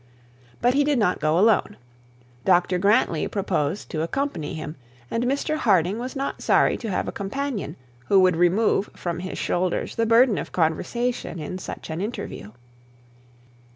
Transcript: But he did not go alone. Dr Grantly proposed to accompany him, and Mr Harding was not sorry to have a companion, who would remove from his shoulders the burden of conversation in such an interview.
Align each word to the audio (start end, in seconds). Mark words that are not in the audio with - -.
But 0.63 0.73
he 0.73 0.83
did 0.83 0.97
not 0.97 1.19
go 1.19 1.37
alone. 1.37 1.77
Dr 2.43 2.79
Grantly 2.79 3.27
proposed 3.27 3.91
to 3.91 4.01
accompany 4.01 4.55
him, 4.55 4.75
and 5.11 5.25
Mr 5.25 5.57
Harding 5.57 5.99
was 5.99 6.15
not 6.15 6.41
sorry 6.41 6.75
to 6.77 6.89
have 6.89 7.07
a 7.07 7.11
companion, 7.11 7.75
who 8.07 8.19
would 8.21 8.35
remove 8.35 8.89
from 8.95 9.19
his 9.19 9.37
shoulders 9.37 9.93
the 9.93 10.07
burden 10.07 10.39
of 10.39 10.51
conversation 10.51 11.37
in 11.37 11.59
such 11.59 11.91
an 11.91 12.01
interview. 12.01 12.49